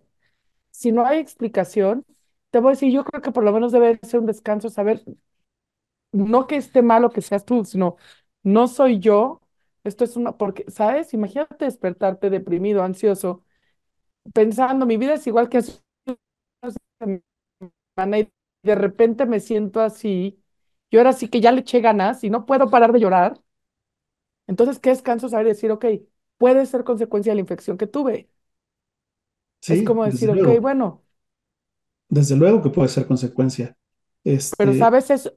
[0.72, 2.06] Si no hay explicación,
[2.52, 5.04] te voy a decir, yo creo que por lo menos debe ser un descanso saber
[6.12, 7.98] no que esté malo que seas tú, sino
[8.44, 9.42] no soy yo.
[9.84, 11.14] Esto es una, porque, ¿sabes?
[11.14, 13.44] Imagínate despertarte deprimido, ansioso,
[14.34, 15.82] pensando, mi vida es igual que hace
[16.62, 16.74] una
[17.96, 18.32] semana y
[18.64, 20.42] de repente me siento así,
[20.90, 23.42] y ahora sí que ya le eché ganas y no puedo parar de llorar.
[24.48, 25.86] Entonces, qué descanso saber decir, ok,
[26.38, 28.30] puede ser consecuencia de la infección que tuve.
[29.68, 31.04] Es como decir, ok, bueno,
[32.10, 33.78] desde luego que puede ser consecuencia.
[34.58, 35.32] pero Este, sabes, es,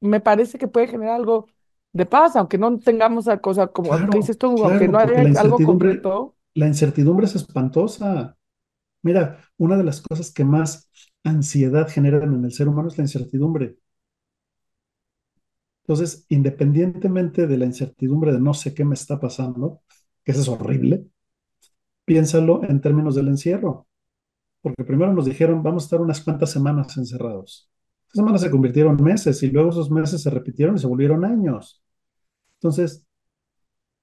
[0.00, 1.46] me parece que puede generar algo
[1.92, 4.64] de paz, aunque no tengamos la cosa como, ¿qué Claro, dices tú?
[4.64, 6.36] Aunque no haya la algo incertidumbre, concreto.
[6.54, 8.36] la incertidumbre es espantosa.
[9.02, 10.90] Mira, una de las cosas que más
[11.24, 13.78] ansiedad generan en el ser humano es la incertidumbre.
[15.84, 19.82] Entonces, independientemente de la incertidumbre de no sé qué me está pasando,
[20.24, 21.06] que eso es horrible,
[22.04, 23.86] piénsalo en términos del encierro,
[24.66, 27.70] porque primero nos dijeron, vamos a estar unas cuantas semanas encerrados.
[28.08, 31.24] Esas semanas se convirtieron en meses y luego esos meses se repitieron y se volvieron
[31.24, 31.84] años.
[32.54, 33.06] Entonces,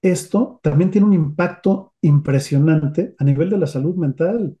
[0.00, 4.56] esto también tiene un impacto impresionante a nivel de la salud mental.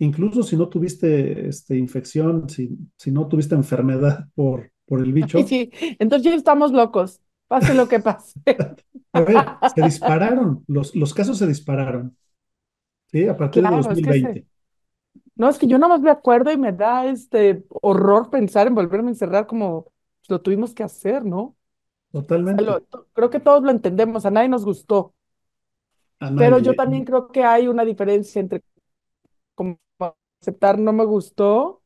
[0.00, 5.42] Incluso si no tuviste este, infección, si, si no tuviste enfermedad por, por el bicho,
[5.46, 8.38] sí, entonces ya estamos locos, pase lo que pase.
[9.14, 9.36] a ver,
[9.74, 12.14] se dispararon, los, los casos se dispararon,
[13.06, 13.26] ¿sí?
[13.26, 14.49] A partir de Claro, ese, 2020,
[15.40, 18.74] no, es que yo nada más me acuerdo y me da este horror pensar en
[18.74, 19.92] volverme a encerrar como
[20.28, 21.40] lo tuvimos que hacer, ¿no?
[21.40, 21.56] O
[22.44, 22.64] sea, totalmente.
[22.66, 25.14] lo- to- creo que todos lo entendemos, a nadie nos gustó,
[26.36, 28.62] pero yo también creo que hay una diferencia entre
[29.56, 29.80] como
[30.42, 31.82] aceptar no me gustó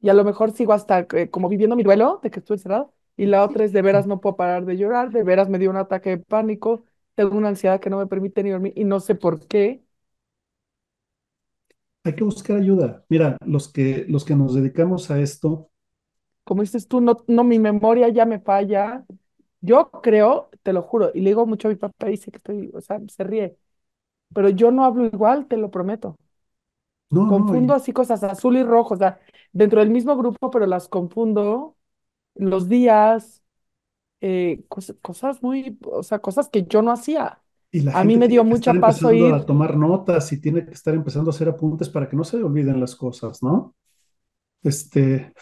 [0.00, 2.94] y a lo mejor sigo hasta eh, como viviendo mi duelo de que estuve encerrado
[3.16, 5.70] Y la otra es de veras no puedo parar de llorar, de veras me dio
[5.70, 6.84] un ataque de pánico,
[7.16, 9.84] tengo una ansiedad que no me permite ni dormir y no sé por qué.
[12.06, 13.04] Hay que buscar ayuda.
[13.10, 15.70] Mira, los que, los que nos dedicamos a esto,
[16.44, 19.04] Como dices tú, no, no, mi memoria ya me falla.
[19.60, 22.70] Yo creo, te lo juro, y le digo mucho a mi papá, dice que estoy,
[22.74, 23.58] o sea, se ríe,
[24.34, 26.16] pero yo no hablo igual, te lo prometo.
[27.10, 29.18] no, no, Confundo y, así cosas azul y rojo, o sea,
[29.52, 31.76] dentro del mismo grupo, pero las confundo,
[32.34, 33.42] los días,
[34.22, 37.42] eh, cos- cosas muy, o sea, cosas que yo no hacía.
[37.76, 40.40] Y la A mí gente me dio mucha paz empezando a oír, tomar notas y
[40.40, 43.42] tiene que estar empezando a hacer apuntes para que no se le olviden las cosas,
[43.42, 43.74] ¿no?
[44.62, 45.34] Este,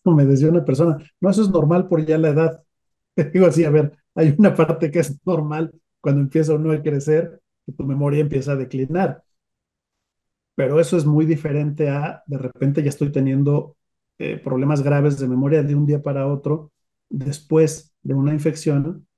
[0.00, 2.62] como me decía una persona, no, eso es normal por ya la edad.
[3.32, 7.40] Digo así, a ver, hay una parte que es normal cuando empieza uno a crecer,
[7.66, 9.24] que tu memoria empieza a declinar,
[10.54, 13.76] pero eso es muy diferente a, de repente ya estoy teniendo
[14.18, 16.70] eh, problemas graves de memoria de un día para otro
[17.08, 19.08] después de una infección,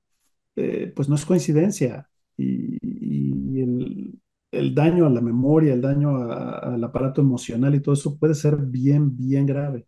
[0.55, 2.09] eh, pues no es coincidencia.
[2.37, 4.19] Y, y el,
[4.51, 8.35] el daño a la memoria, el daño a- al aparato emocional y todo eso puede
[8.35, 9.87] ser bien, bien grave.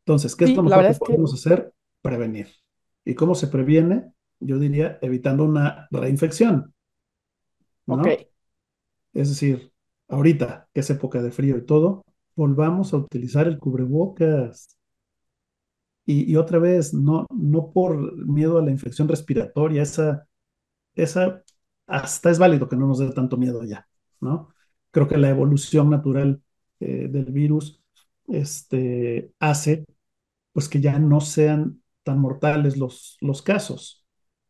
[0.00, 1.72] Entonces, ¿qué es sí, lo mejor que podemos hacer?
[2.02, 2.48] Prevenir.
[3.04, 4.12] ¿Y cómo se previene?
[4.40, 6.74] Yo diría evitando una reinfección,
[7.88, 8.26] ok, ¿no?
[9.14, 9.72] Es decir,
[10.08, 12.04] ahorita, que es época de frío y todo,
[12.36, 14.78] volvamos a utilizar el cubrebocas.
[16.12, 20.26] Y, otra vez, no, no por miedo a la infección respiratoria, esa,
[20.94, 21.44] esa
[21.86, 23.88] hasta es válido que no nos dé tanto miedo ya,
[24.20, 24.48] ¿no?
[24.90, 26.42] Creo que la evolución natural
[26.80, 27.80] eh, del virus
[28.28, 29.86] este, hace
[30.52, 34.06] pues que ya no sean tan mortales los, los casos.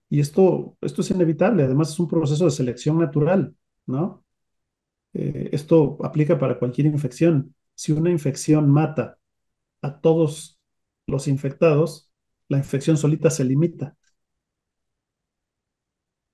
[0.09, 3.55] Y esto, esto es inevitable, además es un proceso de selección natural,
[3.87, 4.25] ¿no?
[5.15, 7.55] Eh, esto aplica para cualquier infección.
[7.75, 9.19] Si una infección mata
[9.83, 10.60] a todos
[11.11, 12.11] los infectados,
[12.49, 13.97] la infección solita se limita.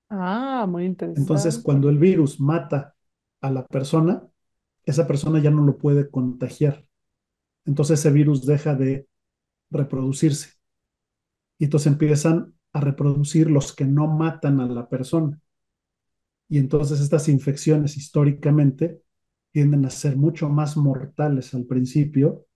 [0.09, 0.85] ah, muy
[1.15, 1.59] Entonces, interesante.
[1.59, 2.95] cuando el virus mata
[3.41, 4.23] a la persona,
[4.85, 6.85] esa persona ya no lo puede contagiar.
[7.65, 9.07] Entonces ese virus deja de
[9.71, 10.51] reproducirse.
[11.59, 15.39] Y entonces empiezan a reproducir los que no matan a la persona.
[16.49, 19.01] Y entonces estas infecciones históricamente
[19.51, 22.46] tienden a ser mucho más mortales al principio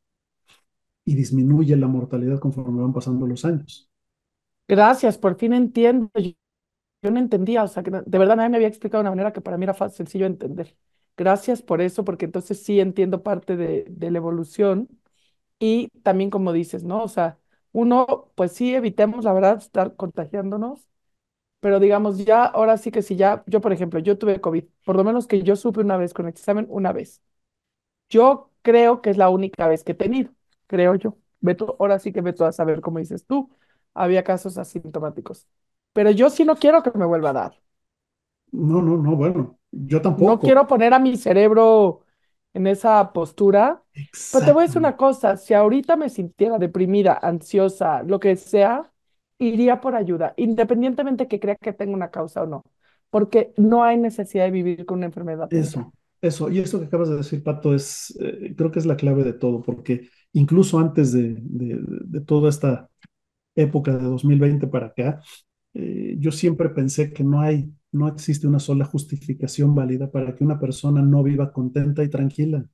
[1.05, 3.89] y disminuye la mortalidad conforme van pasando los años.
[4.67, 6.09] Gracias, por fin entiendo.
[7.03, 9.33] Yo, no entendía, o sea, que de verdad nadie me había explicado de una manera
[9.33, 10.77] que para mí era fácil, sencillo de entender.
[11.17, 14.87] Gracias por eso, porque entonces sí entiendo parte de, la evolución
[15.59, 17.03] y también como dices, ¿no?
[17.03, 17.39] O sea,
[17.73, 20.87] uno, pues sí, evitemos, la verdad, estar contagiándonos,
[21.59, 24.95] pero digamos, ya, ahora sí que sí, ya, yo por ejemplo, yo tuve COVID, por
[24.97, 27.21] lo menos que yo supe una vez con examen, una vez.
[28.09, 30.31] Yo creo que es la única vez que he tenido,
[30.71, 31.17] creo yo.
[31.41, 33.51] Beto, ahora sí que Beto a saber cómo dices tú.
[33.95, 35.47] Había casos asintomáticos.
[35.93, 37.61] Pero yo sí no quiero que me vuelva a dar.
[38.53, 40.41] No, no, no, bueno, yo No tampoco.
[40.41, 42.05] quiero poner a mi cerebro
[42.53, 43.83] en esa postura.
[44.29, 48.35] Pero te voy a decir una cosa, si ahorita me sintiera deprimida, ansiosa, lo que
[48.37, 48.91] sea,
[49.39, 52.63] iría por ayuda, independientemente que crea que tenga una causa o no,
[53.09, 55.51] porque no hay necesidad de vivir con una enfermedad.
[55.51, 56.49] Eso, eso.
[56.49, 59.33] Y eso que acabas de decir, Pato, es, eh, creo que es la clave de
[59.33, 62.89] todo, porque incluso antes de, de, de toda esta
[63.55, 65.21] época de 2020 para acá,
[65.75, 70.43] eh, yo siempre pensé que no hay, no existe una sola justificación válida para que
[70.43, 72.65] una persona no viva contenta y tranquila.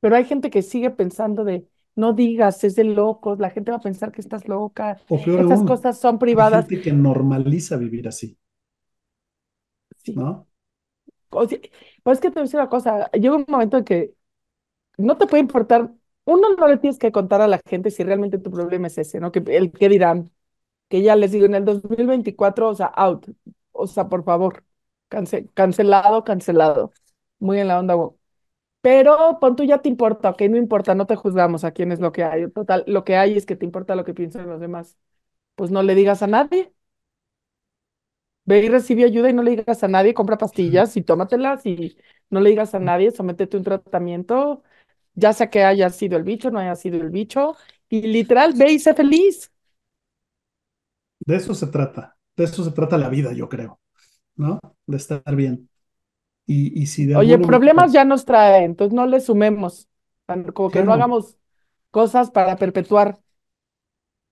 [0.00, 3.78] Pero hay gente que sigue pensando de, no digas, es de locos, la gente va
[3.78, 6.66] a pensar que estás loca, O peor esas aún, cosas son hay privadas.
[6.66, 8.38] gente que normaliza vivir así,
[10.04, 10.14] Sí.
[10.14, 10.48] ¿no?
[11.30, 11.58] O sea,
[12.02, 14.14] pues es que te voy a decir una cosa, llega un momento en que
[14.98, 15.92] no te puede importar,
[16.28, 19.20] uno no le tienes que contar a la gente si realmente tu problema es ese,
[19.20, 19.32] ¿no?
[19.32, 20.30] Que el que dirán,
[20.88, 23.26] que ya les digo, en el 2024, o sea, out,
[23.72, 24.64] o sea, por favor,
[25.10, 26.92] cance- cancelado, cancelado,
[27.40, 27.96] muy en la onda.
[28.80, 32.00] Pero pon tú ya te importa, ok, no importa, no te juzgamos a quién es
[32.00, 34.60] lo que hay, total, lo que hay es que te importa lo que piensan los
[34.60, 34.98] demás,
[35.56, 36.72] pues no le digas a nadie,
[38.44, 41.96] ve y recibe ayuda y no le digas a nadie, compra pastillas y tómatelas y
[42.30, 44.62] no le digas a nadie, sométete a un tratamiento,
[45.18, 47.56] ya sea que haya sido el bicho, no haya sido el bicho,
[47.88, 49.50] y literal, ve y sé feliz.
[51.20, 53.80] De eso se trata, de eso se trata la vida, yo creo,
[54.36, 54.60] ¿no?
[54.86, 55.70] De estar bien.
[56.46, 59.88] Y, y si de Oye, problemas ya nos trae, entonces no le sumemos,
[60.54, 61.38] como que no hagamos
[61.90, 63.18] cosas para perpetuar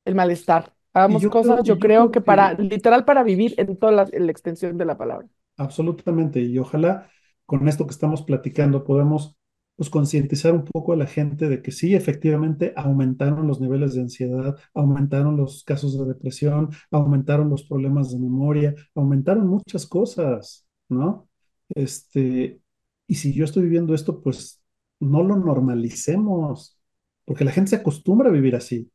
[0.05, 0.75] el malestar.
[0.95, 4.09] Hagamos yo cosas, yo yo creo creo que para, literal, para vivir en toda la,
[4.13, 5.29] en la extensión de la palabra.
[5.57, 7.11] absolutamente, y ojalá
[7.47, 9.37] con esto que estamos platicando podamos
[9.77, 14.03] pues concientizar un poco a la gente de que sí, efectivamente aumentaron los niveles de
[14.03, 21.29] ansiedad, aumentaron los casos de depresión, aumentaron los problemas de memoria, aumentaron muchas cosas, ¿no?
[21.69, 22.61] Este,
[23.07, 24.63] y si yo estoy viviendo esto, pues
[25.01, 26.79] no lo normalicemos,
[27.25, 28.91] porque la gente se acostumbra a vivir así.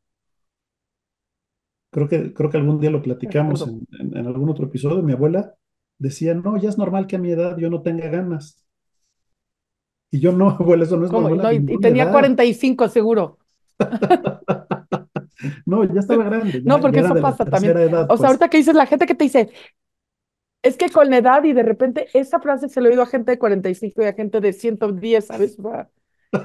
[1.91, 5.04] Creo que, creo que algún día lo platicamos en en algún otro episodio.
[5.04, 5.56] Mi abuela
[5.98, 8.61] decía, no, ya es normal que a mi edad yo no tenga ganas.
[10.12, 12.12] Y yo no, abuela, eso no es normal No, y, y tenía edad.
[12.12, 13.39] 45 seguro.
[15.65, 17.78] No, ya estaba grande, No, ya, porque eso pasa también.
[17.78, 18.30] edad, O sea, pues.
[18.30, 19.50] ahorita que dices la gente que te dice,
[20.62, 23.08] es que con la edad y de repente esa frase se lo he oído a
[23.08, 25.58] gente de 45 y a gente de 110, ¿sabes?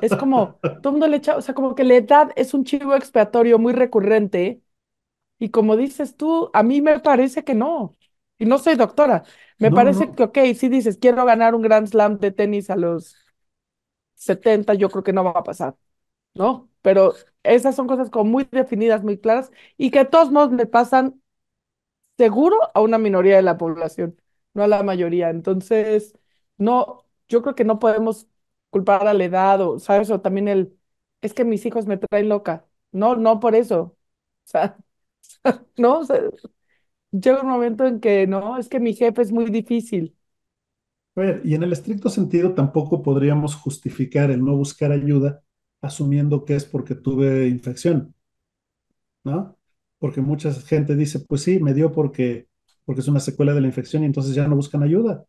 [0.00, 2.64] Es como, todo el mundo le echa, o sea, como que la edad es un
[2.64, 4.62] chivo expiatorio muy recurrente
[5.38, 7.96] y como dices tú, a mí me parece que no.
[8.38, 9.24] Y no soy doctora.
[9.58, 10.14] Me no, parece no.
[10.14, 13.16] que, ok, si dices, quiero ganar un Grand Slam de tenis a los
[14.16, 15.76] 70, yo creo que no va a pasar,
[16.34, 16.70] ¿no?
[16.82, 20.66] Pero esas son cosas como muy definidas, muy claras y que de todos modos le
[20.66, 21.22] pasan
[22.16, 24.20] seguro a una minoría de la población,
[24.54, 25.30] no a la mayoría.
[25.30, 26.14] Entonces,
[26.58, 28.28] no, yo creo que no podemos
[28.70, 30.10] culpar a la edad o, ¿sabes?
[30.10, 30.78] O también el,
[31.20, 32.66] es que mis hijos me traen loca.
[32.92, 33.80] No, no por eso.
[34.46, 34.76] O sea,
[35.78, 36.20] no, o sea,
[37.12, 40.15] llega un momento en que no, es que mi jefe es muy difícil.
[41.16, 45.42] A ver, y en el estricto sentido tampoco podríamos justificar el no buscar ayuda
[45.80, 48.14] asumiendo que es porque tuve infección,
[49.24, 49.58] ¿no?
[49.98, 52.48] Porque mucha gente dice, pues sí, me dio porque,
[52.84, 55.24] porque es una secuela de la infección y entonces ya no buscan ayuda.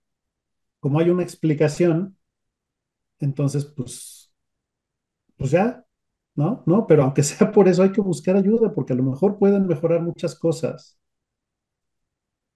[0.82, 2.17] Como hay una explicación,
[3.19, 4.32] entonces pues,
[5.38, 5.86] pues ya,
[6.36, 6.63] ¿no?
[6.65, 9.67] No, pero aunque sea por eso hay que buscar ayuda porque a lo mejor pueden
[9.67, 10.97] mejorar muchas cosas.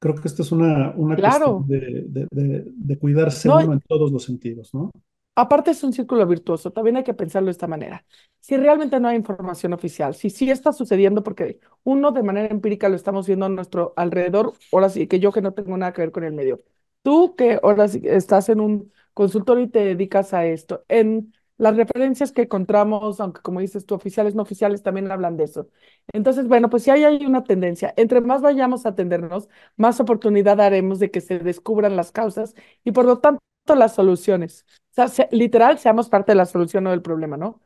[0.02, 3.82] Creo que esto es una, una cuestión de, de, de, de cuidarse no, uno en
[3.82, 4.92] todos los sentidos, ¿no?
[5.36, 8.06] Aparte es un círculo virtuoso, también hay que pensarlo de esta manera.
[8.42, 12.90] Si realmente no hay información oficial, si sí está sucediendo, porque uno de manera empírica
[12.90, 16.02] lo estamos viendo a nuestro alrededor, ahora sí que yo que no tengo nada que
[16.02, 16.62] ver con el medio,
[17.02, 21.76] tú que ahora sí estás en un consultorio y te dedicas a esto, en las
[21.78, 25.70] referencias que encontramos, aunque como dices tú, oficiales, no oficiales, también hablan de eso.
[26.14, 30.60] Entonces, bueno, pues si hay, hay una tendencia, entre más vayamos a atendernos, más oportunidad
[30.62, 33.42] haremos de que se descubran las causas y por lo tanto
[33.76, 34.66] las soluciones.
[34.92, 37.62] O sea, se- literal, seamos parte de la solución, no del problema, ¿no?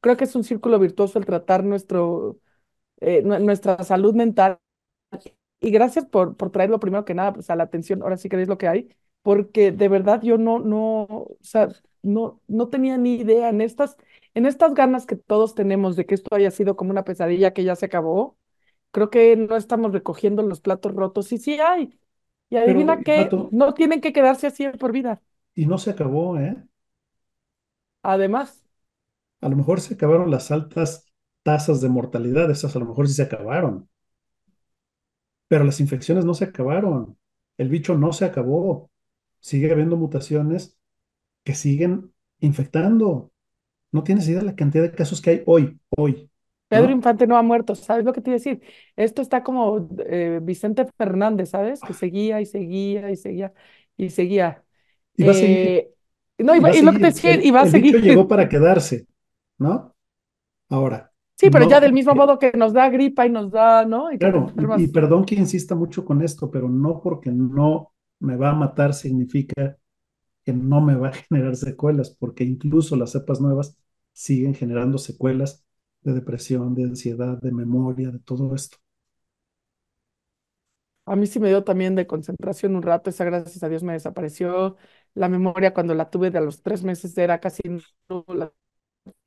[0.00, 2.38] Creo que es un círculo virtuoso el tratar nuestro,
[3.00, 4.58] eh, nue- nuestra salud mental.
[5.60, 8.36] Y gracias por, por traerlo primero que nada, pues a la atención, ahora sí que
[8.46, 11.68] lo que hay, porque de verdad yo no, no, o sea,
[12.08, 13.96] no, no tenía ni idea en estas,
[14.34, 17.64] en estas ganas que todos tenemos de que esto haya sido como una pesadilla que
[17.64, 18.38] ya se acabó,
[18.92, 21.32] creo que no estamos recogiendo los platos rotos.
[21.32, 21.98] Y sí hay.
[22.50, 25.22] Y adivina qué, Pato, no tienen que quedarse así por vida.
[25.54, 26.56] y no se acabó, ¿eh?
[28.02, 28.64] Además.
[29.40, 31.06] A lo mejor se acabaron las altas
[31.42, 33.88] tasas de mortalidad, esas a lo mejor sí se acabaron,
[35.48, 37.18] pero las infecciones no se acabaron,
[37.56, 38.90] el bicho no se acabó,
[39.40, 40.77] sigue habiendo mutaciones
[41.48, 43.32] que siguen infectando.
[43.90, 46.30] No tienes idea de la cantidad de casos que hay hoy, hoy,
[46.68, 46.92] Pedro ¿no?
[46.92, 48.60] Infante no ha muerto, ¿sabes lo que te iba a decir?
[48.96, 51.80] Esto está como eh, Vicente Fernández, ¿sabes?
[51.80, 53.54] Que seguía y seguía y seguía
[53.96, 54.62] y seguía.
[55.16, 55.90] Y va a seguir, Eh,
[56.36, 58.02] no, y, va lo que te decía, y va a el bicho seguir.
[58.02, 59.06] llegó para quedarse,
[59.56, 59.94] ¿no?
[60.68, 64.12] Ahora, Sí, pero ya del mismo modo que nos da gripa y nos da, ¿no?
[64.12, 68.36] Y claro, y, y perdón que insista mucho con esto, pero no porque no me
[68.36, 69.78] va a matar significa
[70.48, 73.76] que no me va a generar secuelas, porque incluso las cepas nuevas
[74.14, 75.64] siguen generando secuelas
[76.02, 78.78] de depresión, de ansiedad, de memoria, de todo esto.
[81.04, 83.94] A mí sí me dio también de concentración un rato, esa gracias a Dios me
[83.94, 84.76] desapareció.
[85.14, 87.62] La memoria cuando la tuve de a los tres meses era casi
[88.08, 88.52] nula.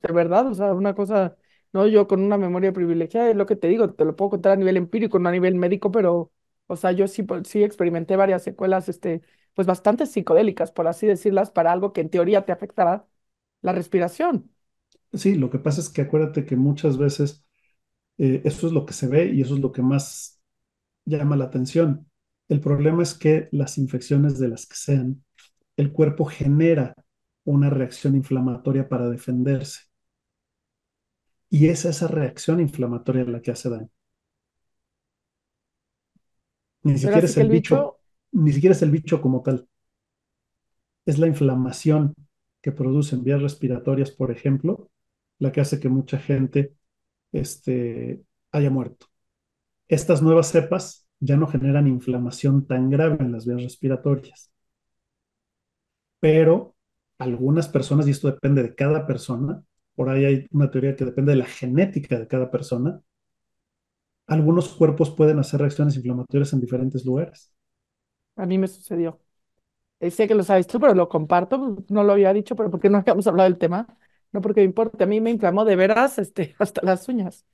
[0.02, 1.36] de verdad, o sea, una cosa,
[1.72, 4.52] no, yo con una memoria privilegiada, es lo que te digo, te lo puedo contar
[4.52, 6.32] a nivel empírico, no a nivel médico, pero,
[6.68, 9.22] o sea, yo sí, po- sí experimenté varias secuelas, este,
[9.54, 13.06] pues bastante psicodélicas, por así decirlas, para algo que en teoría te afectará
[13.62, 14.50] la respiración.
[15.12, 17.44] Sí, lo que pasa es que acuérdate que muchas veces
[18.18, 20.42] eh, eso es lo que se ve y eso es lo que más
[21.06, 22.10] llama la atención.
[22.48, 25.24] El problema es que las infecciones de las que sean,
[25.76, 26.94] el cuerpo genera
[27.44, 29.80] una reacción inflamatoria para defenderse.
[31.50, 33.88] Y es esa reacción inflamatoria la que hace daño.
[36.84, 37.98] Ni siquiera es el el bicho, bicho,
[38.32, 39.68] ni siquiera es el bicho como tal.
[41.06, 42.14] Es la inflamación
[42.60, 44.90] que producen vías respiratorias, por ejemplo,
[45.38, 46.74] la que hace que mucha gente
[47.32, 48.22] este,
[48.52, 49.06] haya muerto.
[49.88, 54.52] Estas nuevas cepas ya no generan inflamación tan grave en las vías respiratorias,
[56.20, 56.76] pero
[57.18, 59.64] algunas personas, y esto depende de cada persona,
[59.94, 63.02] por ahí hay una teoría que depende de la genética de cada persona,
[64.26, 67.52] algunos cuerpos pueden hacer reacciones inflamatorias en diferentes lugares.
[68.36, 69.20] A mí me sucedió.
[70.00, 71.76] Eh, sé que lo sabes tú, pero lo comparto.
[71.88, 73.86] No lo había dicho, pero porque no habíamos hablado del tema.
[74.32, 75.04] No porque me importe.
[75.04, 77.46] A mí me inflamó de veras este, hasta las uñas.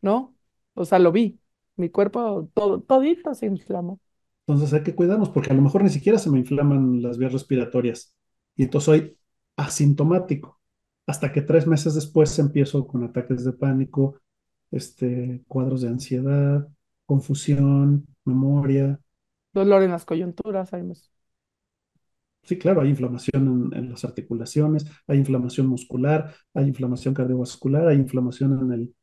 [0.00, 0.34] ¿No?
[0.74, 1.40] O sea, lo vi.
[1.76, 4.00] Mi cuerpo, todo, todito se inflamó.
[4.46, 7.32] Entonces hay que cuidarnos porque a lo mejor ni siquiera se me inflaman las vías
[7.32, 8.14] respiratorias
[8.56, 9.18] y entonces soy
[9.56, 10.60] asintomático.
[11.06, 14.20] Hasta que tres meses después empiezo con ataques de pánico,
[14.70, 16.68] este, cuadros de ansiedad,
[17.06, 19.00] confusión, memoria.
[19.52, 21.10] Dolor en las coyunturas, hay más.
[22.44, 27.96] Sí, claro, hay inflamación en, en las articulaciones, hay inflamación muscular, hay inflamación cardiovascular, hay
[27.98, 28.94] inflamación en el,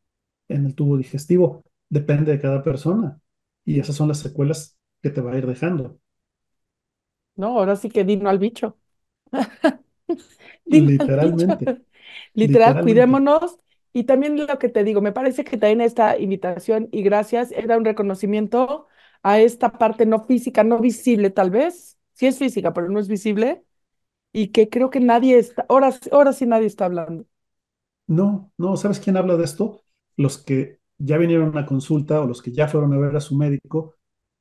[0.49, 1.65] en el tubo digestivo.
[1.89, 3.19] Depende de cada persona.
[3.65, 5.99] Y esas son las secuelas que te va a ir dejando.
[7.35, 8.77] No, ahora sí que dino al bicho.
[10.65, 11.47] Dino al bicho.
[11.57, 11.75] Literalmente,
[12.35, 12.81] Literal, literalmente.
[12.81, 13.59] cuidémonos.
[13.93, 17.77] Y también lo que te digo, me parece que también esta invitación y gracias era
[17.77, 18.87] un reconocimiento
[19.23, 21.97] a esta parte no física, no visible tal vez.
[22.13, 23.63] Sí es física, pero no es visible.
[24.33, 27.25] Y que creo que nadie está, ahora, ahora sí nadie está hablando.
[28.07, 29.83] No, no, ¿sabes quién habla de esto?
[30.17, 33.35] Los que ya vinieron a consulta o los que ya fueron a ver a su
[33.35, 33.95] médico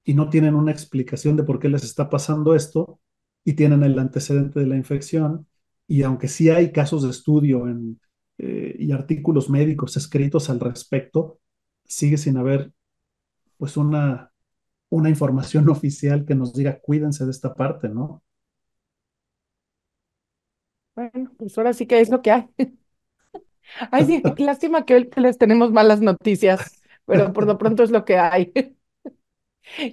[0.04, 3.00] y no tienen una explicación de por qué les está pasando esto
[3.44, 5.46] y tienen el antecedente de la infección.
[5.86, 8.00] Y aunque sí hay casos de estudio en,
[8.38, 11.40] eh, y artículos médicos escritos al respecto,
[11.84, 12.72] sigue sin haber
[13.58, 14.32] pues una,
[14.90, 18.22] una información oficial que nos diga cuídense de esta parte, ¿no?
[20.94, 22.48] Bueno, pues ahora sí que es lo que hay.
[23.90, 28.04] Ay, sí, lástima que hoy les tenemos malas noticias, pero por lo pronto es lo
[28.04, 28.52] que hay.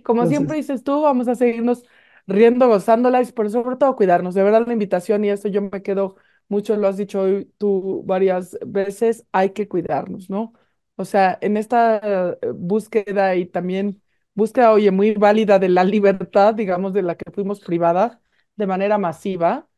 [0.04, 1.84] Como siempre dices tú, vamos a seguirnos
[2.28, 4.34] riendo, gozándola y por sobre todo cuidarnos.
[4.36, 6.16] De verdad, la invitación y eso yo me quedo
[6.48, 10.54] mucho, lo has dicho hoy tú varias veces, hay que cuidarnos, ¿no?
[10.96, 11.98] O sea, en esta
[12.42, 14.02] eh, búsqueda y también
[14.36, 18.22] búsqueda, oye, muy válida de la libertad, digamos, de la que fuimos privada
[18.58, 19.70] de manera masiva,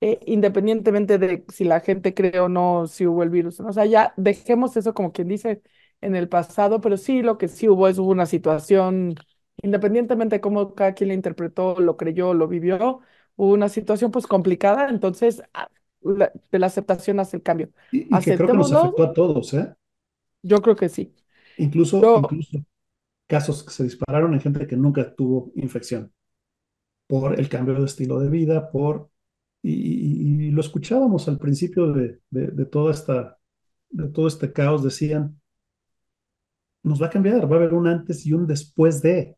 [0.00, 3.60] eh, independientemente de si la gente cree o no si hubo el virus.
[3.60, 5.62] O sea, ya dejemos eso como quien dice
[6.00, 9.14] en el pasado, pero sí lo que sí hubo es hubo una situación
[9.62, 13.00] independientemente de cómo cada quien lo interpretó, lo creyó, lo vivió,
[13.36, 15.68] hubo una situación pues complicada, entonces ah,
[16.02, 17.70] la- de la aceptación hace el cambio.
[17.90, 19.74] y, y que creo que nos afectó a todos, ¿eh?
[20.42, 21.14] yo creo que sí.
[21.56, 22.64] Incluso, Yo, incluso
[23.26, 26.12] casos que se dispararon en gente que nunca tuvo infección
[27.08, 29.10] por el cambio de estilo de vida, por...
[29.62, 33.38] Y, y- y lo escuchábamos al principio de, de, de toda esta,
[33.90, 35.40] de todo este caos, decían,
[36.82, 39.36] nos va a cambiar, va a haber un antes y un después de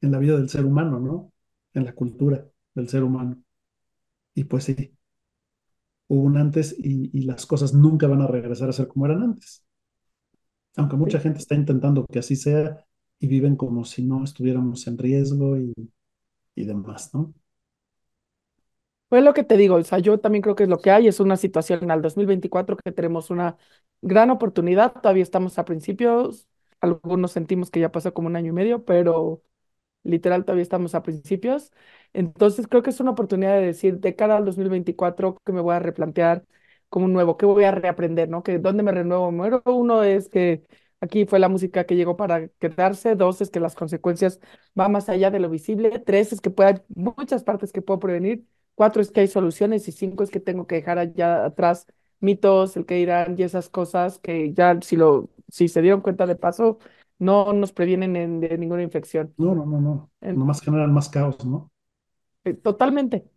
[0.00, 1.32] en la vida del ser humano, ¿no?
[1.74, 3.42] En la cultura del ser humano.
[4.34, 4.96] Y pues sí,
[6.08, 9.22] hubo un antes y, y las cosas nunca van a regresar a ser como eran
[9.22, 9.64] antes.
[10.76, 12.84] Aunque mucha gente está intentando que así sea
[13.20, 15.72] y viven como si no estuviéramos en riesgo y,
[16.56, 17.34] y demás, ¿no?
[19.08, 21.08] Pues lo que te digo, o sea, yo también creo que es lo que hay,
[21.08, 23.56] es una situación al 2024 que tenemos una
[24.02, 26.46] gran oportunidad, todavía estamos a principios,
[26.80, 29.42] algunos sentimos que ya pasó como un año y medio, pero
[30.04, 31.72] literal todavía estamos a principios.
[32.14, 35.74] Entonces creo que es una oportunidad de decir, de cara al 2024, que me voy
[35.76, 36.44] a replantear
[36.90, 38.42] como un nuevo, que voy a reaprender, ¿no?
[38.44, 39.62] Que dónde me renuevo, muero.
[39.66, 40.64] Uno es que
[41.00, 44.40] aquí fue la música que llegó para quedarse, dos es que las consecuencias
[44.74, 48.00] van más allá de lo visible, tres es que puede, hay muchas partes que puedo
[48.00, 51.86] prevenir, cuatro es que hay soluciones y cinco es que tengo que dejar allá atrás
[52.20, 56.26] mitos, el que irán y esas cosas que ya si lo, si se dieron cuenta
[56.26, 56.78] de paso,
[57.18, 59.34] no nos previenen en- de ninguna infección.
[59.38, 60.10] No, no, no, no.
[60.20, 61.70] En- Nomás generan más caos, ¿no?
[62.44, 63.28] eh, totalmente.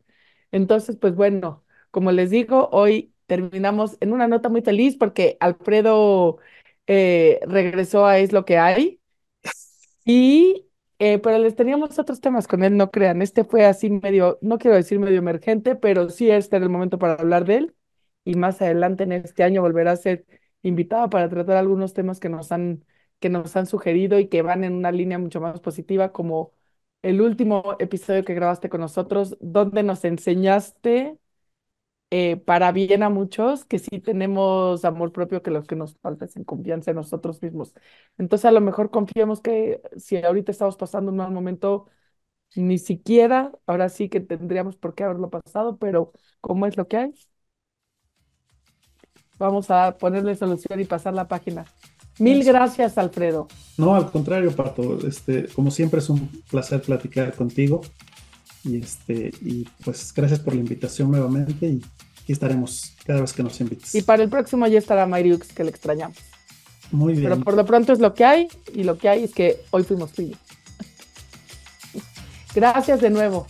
[0.51, 6.37] Entonces, pues bueno, como les digo, hoy terminamos en una nota muy feliz porque Alfredo
[6.93, 8.99] eh, regresó a Es lo que hay
[10.05, 10.67] y,
[10.99, 13.21] eh, pero les teníamos otros temas con él, no crean.
[13.21, 16.99] Este fue así medio, no quiero decir medio emergente, pero sí este era el momento
[16.99, 17.75] para hablar de él
[18.23, 20.25] y más adelante en este año volverá a ser
[20.63, 22.85] invitado para tratar algunos temas que nos han,
[23.19, 26.53] que nos han sugerido y que van en una línea mucho más positiva, como
[27.01, 31.17] el último episodio que grabaste con nosotros, donde nos enseñaste
[32.11, 36.25] eh, para bien a muchos que sí tenemos amor propio, que los que nos falta
[36.25, 37.73] es en confianza en nosotros mismos.
[38.17, 41.87] Entonces, a lo mejor confiemos que si ahorita estamos pasando un mal momento,
[42.55, 46.97] ni siquiera, ahora sí que tendríamos por qué haberlo pasado, pero como es lo que
[46.97, 47.13] hay,
[49.39, 51.65] vamos a ponerle solución y pasar la página.
[52.19, 53.47] Mil gracias, Alfredo.
[53.77, 55.07] No, al contrario, Pato.
[55.07, 57.81] Este, como siempre es un placer platicar contigo
[58.63, 61.81] Y, este, y pues gracias por la invitación nuevamente y
[62.21, 63.95] aquí estaremos cada vez que nos invites.
[63.95, 66.17] Y para el próximo ya estará Mayriux, que le extrañamos.
[66.91, 67.23] Muy bien.
[67.23, 69.83] Pero por lo pronto es lo que hay y lo que hay es que hoy
[69.83, 70.25] fuimos yo.
[72.55, 73.47] Gracias de nuevo.